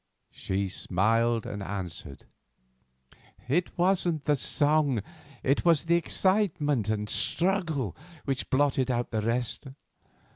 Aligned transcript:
She 0.31 0.67
smiled 0.67 1.45
and 1.45 1.61
answered. 1.61 2.25
"It 3.47 3.77
wasn't 3.77 4.25
the 4.25 4.35
song; 4.35 5.03
it 5.43 5.63
was 5.63 5.83
the 5.85 5.93
excitement 5.93 6.89
and 6.89 7.07
struggle 7.07 7.95
which 8.25 8.49
blotted 8.49 8.89
out 8.89 9.11
the 9.11 9.21
rest. 9.21 9.67